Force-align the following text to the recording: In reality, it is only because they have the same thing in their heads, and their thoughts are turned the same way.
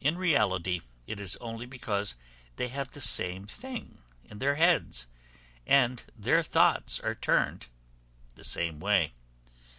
In 0.00 0.16
reality, 0.16 0.80
it 1.06 1.20
is 1.20 1.36
only 1.36 1.66
because 1.66 2.14
they 2.56 2.68
have 2.68 2.92
the 2.92 3.02
same 3.02 3.46
thing 3.46 3.98
in 4.24 4.38
their 4.38 4.54
heads, 4.54 5.08
and 5.66 6.02
their 6.16 6.42
thoughts 6.42 6.98
are 7.00 7.14
turned 7.14 7.66
the 8.34 8.44
same 8.44 8.80
way. 8.80 9.12